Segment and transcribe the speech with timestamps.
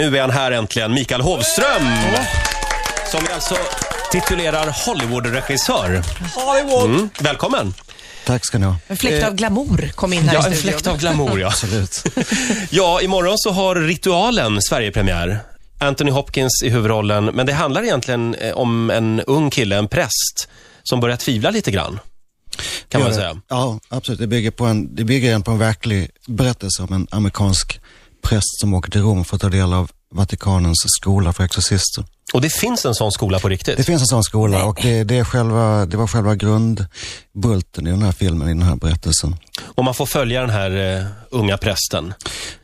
[0.00, 1.82] Nu är han här äntligen, Mikael Hovström.
[3.10, 3.56] Som vi alltså
[4.12, 6.02] titulerar Hollywood-regissör.
[6.34, 6.90] Hollywood!
[6.90, 7.10] Mm.
[7.20, 7.74] Välkommen.
[8.26, 8.76] Tack ska ni ha.
[8.86, 10.72] En fläkt av glamour kom in här Ja, i en studion.
[10.72, 11.46] fläkt av glamour, ja.
[11.48, 12.04] Absolut.
[12.70, 15.40] Ja, imorgon så har Ritualen Sverigepremiär.
[15.78, 20.48] Anthony Hopkins i huvudrollen, men det handlar egentligen eh, om en ung kille, en präst,
[20.82, 22.00] som börjar tvivla lite grann.
[22.88, 23.22] Kan man Gör det.
[23.22, 23.40] säga.
[23.48, 24.20] Ja, absolut.
[24.20, 27.80] Det bygger, på en, det bygger en på en verklig berättelse om en amerikansk
[28.22, 32.04] präst som åker till Rom för att ta del av Vatikanens skola för exorcister.
[32.32, 33.86] Och det finns en sån skola på Det riktigt.
[33.86, 38.02] finns en sån skola och det, det, är själva, det var själva grundbulten i den
[38.02, 39.36] här filmen, i den här berättelsen.
[39.62, 42.14] Och man får följa den här eh, unga prästen.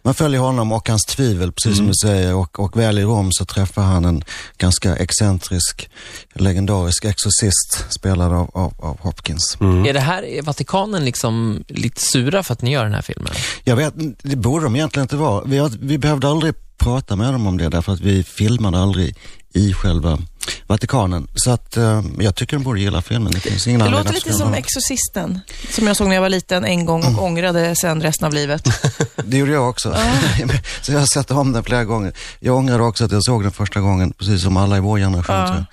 [0.02, 3.28] Man följer honom och hans tvivel, precis som du säger, och, och väl i Rom
[3.32, 4.24] så träffar han en
[4.58, 5.90] ganska excentrisk,
[6.34, 9.56] legendarisk exorcist spelad av, av, av Hopkins.
[9.60, 13.32] Är det här, är Vatikanen liksom lite sura för att ni gör den här filmen?
[13.64, 15.44] Jag vet, det borde de egentligen inte vara.
[15.44, 19.16] Vi, har, vi behövde aldrig prata med dem om det därför att vi filmade aldrig
[19.54, 20.18] i själva
[20.66, 21.28] Vatikanen.
[21.34, 23.32] Så att eh, jag tycker de borde gilla filmen.
[23.32, 24.54] Det finns ingen Det låter lite som dem.
[24.54, 28.32] Exorcisten, som jag såg när jag var liten en gång och ångrade sen resten av
[28.32, 28.68] livet.
[29.24, 29.96] Det gjorde jag också.
[30.82, 32.12] så jag har sett om den flera gånger.
[32.40, 35.36] Jag ångrade också att jag såg den första gången, precis som alla i vår generation
[35.36, 35.64] jag.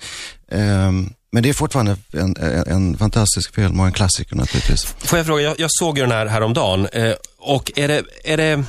[0.60, 4.84] Ehm, men det är fortfarande en, en, en fantastisk film och en klassiker naturligtvis.
[4.98, 8.36] Får jag fråga, jag, jag såg ju den här häromdagen eh, och är det, är
[8.36, 8.64] det,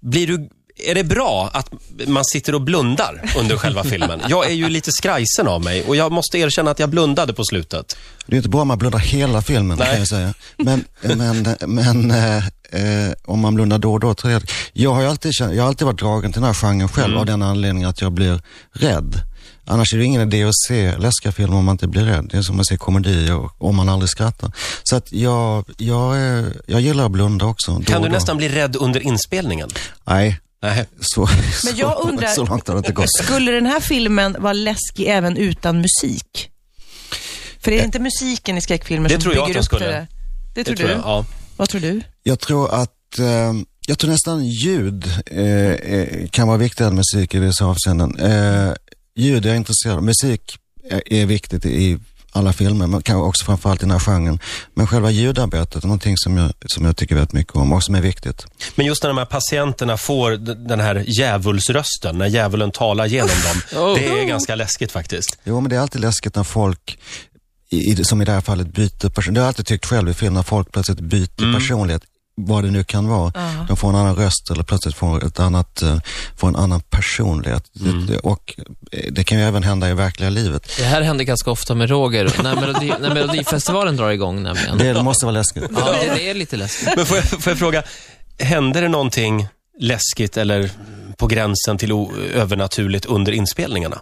[0.00, 1.70] blir du, är det bra att
[2.06, 4.20] man sitter och blundar under själva filmen?
[4.28, 7.44] Jag är ju lite skrajsen av mig och jag måste erkänna att jag blundade på
[7.44, 7.96] slutet.
[8.26, 9.88] Det är inte bra om man blundar hela filmen, Nej.
[9.88, 10.34] kan jag säga.
[10.56, 12.36] Men, men, men eh,
[13.06, 14.42] eh, om man blundar då och då, tror jag.
[14.72, 17.04] Jag har ju alltid, känt, jag har alltid varit dragen till den här genren själv
[17.08, 17.18] Mm.
[17.20, 18.40] av den anledningen att jag blir
[18.72, 19.20] rädd.
[19.66, 22.28] Annars är det ingen idé att se läskiga filmer om man inte blir rädd.
[22.30, 24.52] Det är som att se komedier om man aldrig skrattar.
[24.82, 26.16] Så att jag, jag,
[26.66, 27.82] jag gillar att blunda också.
[27.86, 28.14] Kan du då.
[28.14, 29.68] nästan bli rädd under inspelningen?
[30.04, 30.84] Nej, Nej.
[31.00, 31.28] så,
[31.64, 33.06] Men jag så, undrar- så långt har det inte gått.
[33.22, 36.50] Skulle den här filmen vara läskig även utan musik?
[37.60, 39.78] För är det inte musiken i skräckfilmer Det som tror jag bygger att upp den
[39.78, 39.92] skulle.
[39.92, 40.06] det?
[40.54, 40.92] Det Det tror tror du?
[40.94, 41.24] jag, ja.
[41.56, 42.00] Vad tror du?
[42.22, 43.52] Jag tror att, eh,
[43.86, 48.18] jag tror nästan ljud eh, eh, kan vara viktigare än musik i vissa avseenden.
[48.18, 48.72] Eh,
[49.16, 50.02] ljud är jag intresserad av.
[50.02, 50.56] Musik
[50.90, 51.98] är, är viktigt i
[52.36, 54.38] alla filmer, men kanske också framförallt i den här genren.
[54.74, 57.94] Men själva ljudarbetet är någonting som jag, som jag tycker väldigt mycket om och som
[57.94, 58.46] är viktigt.
[58.74, 60.30] Men just när de här patienterna får
[60.68, 63.94] den här djävulsrösten, när djävulen talar genom dem, Oh.
[63.94, 65.38] det är ganska läskigt faktiskt.
[65.44, 66.98] Jo, men det är alltid läskigt när folk,
[67.70, 69.34] i, som i det här fallet, byter person.
[69.34, 72.02] Det har jag alltid tyckt själv i film, när folk plötsligt byter personlighet,
[72.36, 73.32] vad det nu kan vara.
[73.34, 73.64] Ja.
[73.68, 75.98] De får en annan röst eller plötsligt får, ett annat, eh,
[76.36, 77.64] får en annan personlighet.
[78.08, 78.54] Det, och
[78.92, 80.76] eh, det kan ju även hända i verkliga livet.
[80.78, 84.78] Det här händer ganska ofta med Roger, när, Melodi, när Melodifestivalen drar igång nämligen.
[84.78, 85.64] Det, det måste vara läskigt.
[85.76, 86.88] Ja, det, det är lite läskigt.
[86.96, 87.82] Men får jag, får jag fråga,
[88.38, 89.48] hände det någonting
[89.80, 90.70] läskigt eller
[91.16, 91.92] på gränsen till
[92.34, 94.00] övernaturligt under inspelningarna?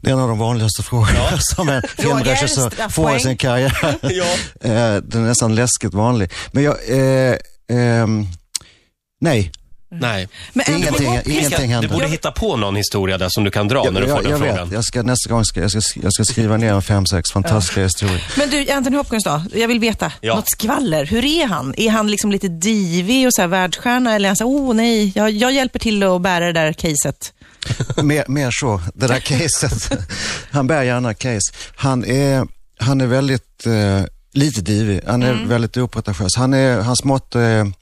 [0.00, 3.76] Det är en av de vanligaste frågorna som en filmregissör får i sin karriär.
[4.02, 4.24] Ja.
[4.70, 6.30] Eh, Den är nästan läskigt vanlig.
[6.52, 7.36] Men jag, eh,
[7.72, 8.26] ehm,
[9.20, 9.52] nej,
[9.90, 10.28] Nej.
[10.52, 11.88] Men ingenting, Hopkins- ingenting Du händer.
[11.88, 14.40] borde hitta på någon historia där som du kan dra när du får den jag
[14.40, 14.68] frågan.
[14.68, 17.32] vet, jag ska, nästa gång ska jag, ska, jag ska skriva ner en fem, sex
[17.32, 18.24] fantastiska historier.
[18.36, 19.42] Men du, Anthony Hopkins då?
[19.54, 20.12] Jag vill veta.
[20.20, 20.34] Ja.
[20.34, 21.04] Något skvaller.
[21.06, 21.74] Hur är han?
[21.76, 24.74] Är han liksom lite divig och så här världsstjärna eller är han så här, oh
[24.74, 27.32] nej, jag, jag hjälper till att bära det där caset?
[28.02, 29.98] Mer, mer så, det där caset.
[30.50, 31.52] Han bär gärna case.
[31.76, 32.46] Han är,
[32.78, 35.00] han är väldigt, eh, lite divig.
[35.06, 36.36] Han är väldigt opretentiös.
[36.36, 37.72] Han är, hans motto är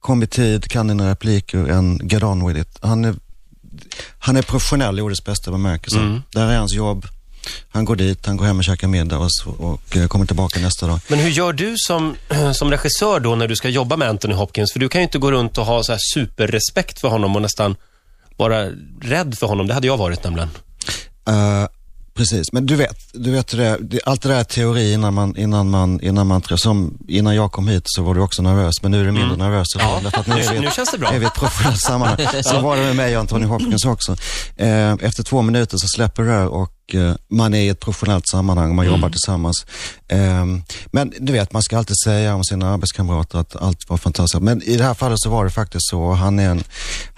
[0.00, 2.78] kom i tid, kan dina repliker and get on with it.
[2.80, 3.14] Han är,
[4.18, 6.20] han är professionell i ordets bästa bemärkelse.
[6.32, 7.06] Det här är hans jobb.
[7.68, 10.60] Han går dit, han går hem och käkar middag och, så, och eh, kommer tillbaka
[10.60, 11.00] nästa dag.
[11.08, 12.16] Men hur gör du som,
[12.54, 14.72] som regissör då när du ska jobba med Anthony Hopkins?
[14.72, 17.42] För du kan ju inte gå runt och ha så här superrespekt för honom och
[17.42, 17.76] nästan
[18.48, 18.68] vara
[19.02, 19.66] rädd för honom.
[19.66, 20.48] Det hade jag varit nämligen.
[21.28, 21.66] Eh,
[22.14, 25.36] precis, men du vet, du vet det, det, allt det där är teori innan man,
[25.36, 28.90] innan man, innan man, som innan jag kom hit så var du också nervös, men
[28.90, 29.66] nu är du mindre nervös.
[29.78, 30.00] Ja.
[30.02, 31.12] Därför att nu, är vi, Nu känns det bra.
[31.12, 32.18] är vi ett professionellt sammanhang.
[32.42, 34.16] Så var det med mig och Anthony Hopkins också.
[34.56, 38.68] Eh, efter två minuter så släpper det och eh, man är i ett professionellt sammanhang
[38.68, 39.66] och man jobbar tillsammans.
[40.08, 40.46] Eh,
[40.86, 44.42] men du vet, man ska alltid säga om sina arbetskamrater att allt var fantastiskt.
[44.42, 46.12] Men i det här fallet så var det faktiskt så.
[46.12, 46.64] Han är, en,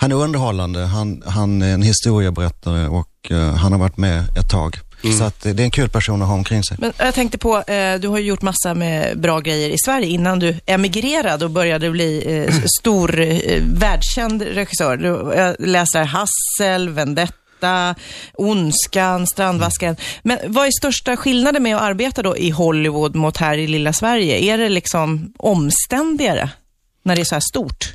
[0.04, 4.50] han är underhållande, han, han är en historieberättare och eh, han har varit med ett
[4.50, 4.78] tag.
[5.18, 6.76] Så att, det är en kul person att ha omkring sig.
[6.80, 10.06] Men jag tänkte på, eh, du har ju gjort massa med bra grejer i Sverige
[10.06, 14.96] innan du emigrerade och började bli eh, stor, eh, världskänd regissör.
[14.96, 17.94] Du, jag läser Hassel, Vendetta,
[18.34, 19.96] Ondskan, Strandvaskaren.
[20.22, 23.92] Men vad är största skillnaden med att arbeta då i Hollywood mot här i lilla
[23.92, 24.38] Sverige?
[24.38, 26.50] Är det liksom omständigare
[27.02, 27.94] när det är så här stort?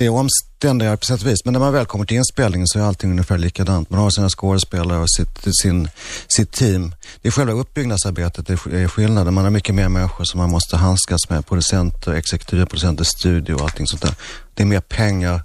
[0.00, 1.44] Det är omständigare på sätt och vis.
[1.44, 3.90] Men när man väl kommer till inspelningen så är allting ungefär likadant.
[3.90, 5.88] Man har sina skådespelare och sitt, sin,
[6.28, 6.94] sitt team.
[7.22, 9.34] Det är själva uppbyggnadsarbetet det är skillnaden.
[9.34, 11.46] Man har mycket mer människor som man måste handskas med.
[11.46, 14.14] Producenter, exekutivproducenter, studio och allting sånt där.
[14.54, 15.42] Det är mer pengar.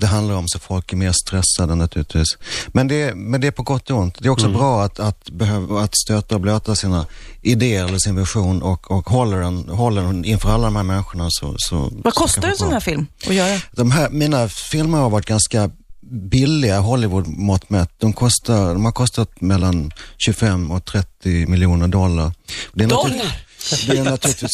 [0.00, 2.38] Det handlar om så folk är mer stressade naturligtvis.
[2.68, 4.18] Men det, men det är på gott och ont.
[4.18, 7.06] Det är också bra att, att, behöva, att stöta och blöta sina
[7.42, 11.26] idéer eller sin vision och, och håller, den, håller den inför alla de här människorna.
[11.30, 13.60] Så, så, Vad så kostar en sån här film att göra?
[13.70, 15.70] De här, mina filmer har varit ganska
[16.10, 17.90] billiga Hollywood-mått mätt.
[17.98, 22.32] De, kostar, de har kostat mellan 25 och 30 miljoner dollar.
[22.72, 23.44] Det är Dollar?
[23.86, 24.50] Det är naturligtvis,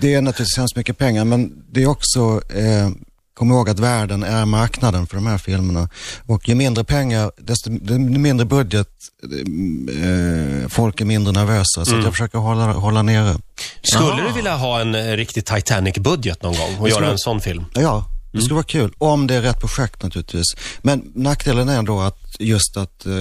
[0.00, 2.90] det är naturligtvis hemskt mycket pengar, men det är också, eh,
[3.38, 5.88] kom ihåg att världen är marknaden för de här filmerna.
[6.26, 8.88] Och ju mindre pengar, desto mindre budget,
[9.22, 11.84] eh, folk är mindre nervösa.
[11.84, 13.36] Så att jag försöker hålla, hålla nere.
[13.82, 17.64] Skulle du vilja ha en eh, riktig Titanic-budget någon gång och göra en sån film?
[17.74, 18.92] Ja, det skulle vara kul.
[18.98, 20.46] Om det är rätt projekt naturligtvis.
[20.82, 23.12] Men nackdelen är då att just att eh,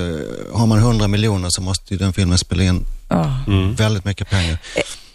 [0.53, 3.35] har man 100 miljoner så måste ju den filmen spela in Ja.
[3.77, 4.57] väldigt mycket pengar.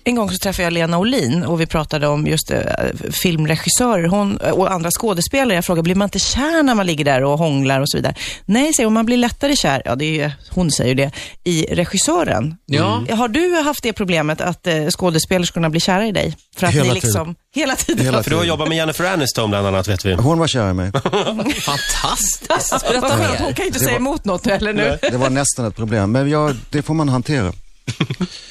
[0.05, 2.61] En gång så träffade jag Lena Olin och vi pratade om just eh,
[3.23, 5.55] filmregissörer hon, och andra skådespelare.
[5.55, 8.15] Jag frågade, blir man inte kär när man ligger där och hånglar och så vidare?
[8.45, 11.11] Nej, säger hon, man blir lättare kär, ja det är ju, hon säger det,
[11.45, 12.57] i regissören.
[12.67, 13.05] Ja.
[13.11, 16.37] Har du haft det problemet att eh, skådespelerskorna blir kära i dig?
[16.57, 18.05] För att Hela ni liksom, hela tiden.
[18.05, 20.13] Hela För du har jobbat med Jennifer Aniston bland annat, vet vi.
[20.15, 20.93] Hon var kär i mig.
[21.61, 22.49] Fantastiskt.
[22.89, 23.53] Berätta skönt, hon mer.
[23.55, 24.99] kan ju inte Det säga var- emot något heller nu.
[25.03, 26.13] Det var nästan ett problem.
[26.13, 27.53] Men ja, det får man hantera.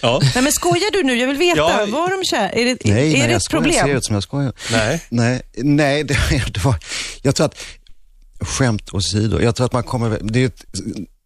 [0.02, 0.20] Ja.
[0.36, 1.16] Nej men skojar du nu?
[1.16, 1.86] Jag vill veta, Ja.
[1.90, 2.50] var de kär?
[2.58, 3.66] Är det, Nej, är nej det ett skojar.
[3.66, 3.98] Jag ser problem?
[3.98, 4.54] ut som jag skojar.
[4.72, 5.04] Nej.
[5.10, 6.18] Nej, nej det,
[6.54, 6.76] det var,
[7.22, 7.56] jag tror att,
[8.40, 10.66] skämt åsido, jag tror att man kommer, det är ett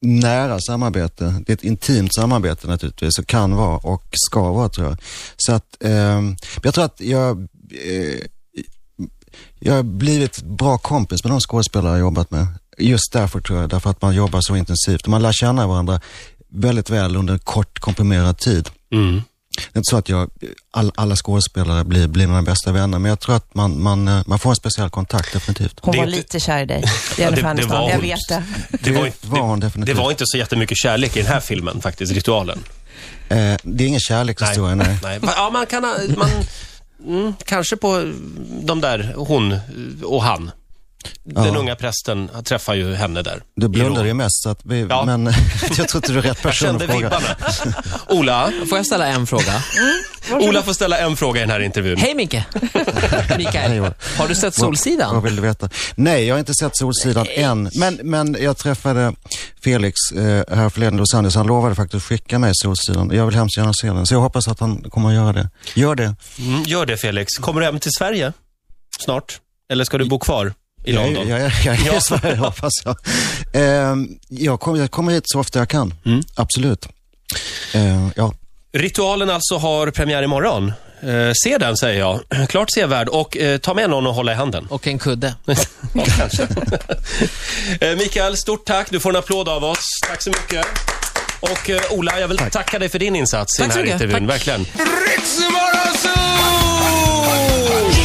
[0.02, 4.88] nära samarbete, det är ett intimt samarbete naturligtvis och kan vara och ska vara tror
[4.88, 4.98] jag.
[5.38, 7.38] Så att, ehm, jag tror att jag,
[7.72, 8.20] eh,
[9.60, 12.48] jag har blivit bra kompis med de skådespelare jag har jobbat med.
[12.78, 15.08] Just därför tror jag, därför att man jobbar så intensivt.
[15.08, 16.02] Man lär känna varandra
[16.56, 18.70] väldigt väl under en kort komprimerad tid.
[18.94, 19.22] Mm.
[19.56, 20.30] Det är inte så att jag,
[20.72, 24.22] all, alla skådespelare blir, blir mina bästa vänner, men jag tror att man, man, eh,
[24.28, 25.80] man får en speciell kontakt definitivt.
[25.82, 26.82] Hon Det var inte- lite kär i dig,
[27.16, 27.72] det- Jennifer det Aniston.
[27.82, 28.02] var Jag hon.
[28.02, 28.44] vet det.
[28.82, 29.96] Det var, inte, var hon det, definitivt.
[29.96, 32.60] det var inte så jättemycket kärlek i den här filmen faktiskt, ritualen.
[33.30, 34.98] Eh, det är ingen kärlekshistoria, nej.
[35.04, 35.20] Nej.
[35.22, 35.82] Ja, man kan,
[36.18, 36.30] man,
[37.08, 38.14] mm, kanske på
[38.64, 39.60] de där, hon
[40.04, 40.52] och han.
[41.28, 41.60] Den Ja.
[41.60, 43.44] unga prästen träffar ju henne där.
[43.56, 45.06] Du I blundar ju mest, så att vi, Ja.
[45.06, 45.26] men
[45.78, 46.96] jag tror inte du är rätt person att fråga.
[46.98, 47.26] vibbarna.
[48.10, 49.62] Ola, Får jag ställa en fråga?
[50.32, 51.98] Ola får ställa en fråga i den här intervjun.
[51.98, 52.34] Hej Micke!
[53.38, 55.24] Mikael, vad- har du sett Vad Solsidan?
[55.24, 55.70] vill du veta?
[55.96, 57.70] Nej, jag har inte sett Solsidan än.
[57.76, 59.14] Men, men jag träffade
[59.64, 61.36] Felix eh, här förleden i Los Angeles.
[61.36, 63.12] Han lovade faktiskt att skicka mig Solsidan.
[63.14, 65.50] Jag vill hemskt gärna se den, så jag hoppas att han kommer att göra det.
[65.76, 66.16] Gör det.
[66.40, 67.38] Mm, gör det Felix.
[67.38, 68.34] Kommer du hem till Sverige
[69.00, 69.40] snart?
[69.72, 70.54] Eller ska du bo kvar
[70.86, 71.28] i Jag, London?
[71.28, 71.94] jag, jag, jag är Ja.
[71.98, 72.96] i Sverige, hoppas jag.
[73.54, 73.96] Eh,
[74.30, 75.94] jag, kommer, jag kommer hit så ofta jag kan.
[76.06, 76.22] Mm.
[76.36, 76.86] Absolut.
[77.74, 78.34] Eh, ja.
[78.78, 80.74] Ritualen alltså har premiär imorgon.
[81.04, 82.20] Eh, se den säger jag.
[82.50, 84.68] Klart sevärd och eh, ta med någon och hålla i handen.
[84.70, 85.36] Och en kudde.
[85.94, 86.44] Ja, kanske.
[87.82, 88.88] eh, Mikael, stort tack.
[88.92, 89.86] Du får en applåd av oss.
[90.10, 90.66] Tack så mycket.
[91.40, 94.02] Och eh, Ola, jag vill tacka dig för din insats Tack i den här mycket.
[94.02, 94.28] intervjun.
[94.28, 94.36] Tack.
[94.36, 94.66] Verkligen.
[95.08, 98.05] Ritzmorgonzoo!